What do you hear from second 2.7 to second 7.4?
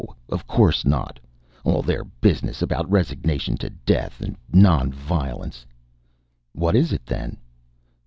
resignation to death, non violence" "What is it, then?"